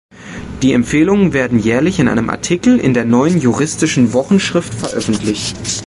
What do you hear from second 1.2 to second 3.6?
werden jährlich in einem Artikel in der Neuen